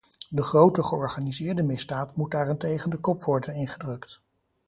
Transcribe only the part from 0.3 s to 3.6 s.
grote georganiseerde misdaad moet daarentegen de kop worden